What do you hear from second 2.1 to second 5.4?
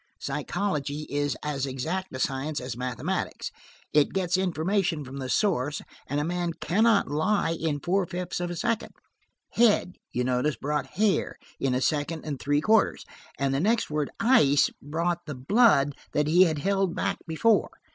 a science as mathematics; it gets information from the